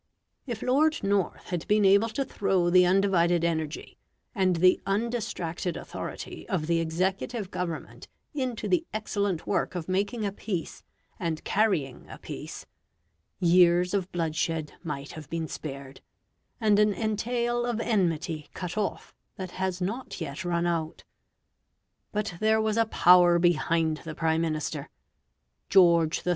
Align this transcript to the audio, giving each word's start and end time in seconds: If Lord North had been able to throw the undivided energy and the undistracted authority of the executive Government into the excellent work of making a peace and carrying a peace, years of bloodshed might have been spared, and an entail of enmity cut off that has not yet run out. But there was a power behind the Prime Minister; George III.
If 0.47 0.63
Lord 0.63 1.03
North 1.03 1.51
had 1.51 1.67
been 1.67 1.85
able 1.85 2.09
to 2.09 2.25
throw 2.25 2.71
the 2.71 2.87
undivided 2.87 3.43
energy 3.43 3.99
and 4.33 4.55
the 4.55 4.81
undistracted 4.87 5.77
authority 5.77 6.49
of 6.49 6.65
the 6.65 6.79
executive 6.79 7.51
Government 7.51 8.07
into 8.33 8.67
the 8.67 8.83
excellent 8.95 9.45
work 9.45 9.75
of 9.75 9.87
making 9.87 10.25
a 10.25 10.31
peace 10.31 10.81
and 11.19 11.43
carrying 11.43 12.09
a 12.09 12.17
peace, 12.17 12.65
years 13.39 13.93
of 13.93 14.11
bloodshed 14.11 14.73
might 14.81 15.11
have 15.11 15.29
been 15.29 15.47
spared, 15.47 16.01
and 16.59 16.79
an 16.79 16.95
entail 16.95 17.63
of 17.63 17.79
enmity 17.79 18.49
cut 18.55 18.79
off 18.79 19.13
that 19.35 19.51
has 19.51 19.81
not 19.81 20.19
yet 20.19 20.43
run 20.43 20.65
out. 20.65 21.03
But 22.11 22.33
there 22.39 22.59
was 22.59 22.75
a 22.75 22.85
power 22.87 23.37
behind 23.37 23.97
the 23.97 24.15
Prime 24.15 24.41
Minister; 24.41 24.89
George 25.69 26.25
III. 26.25 26.29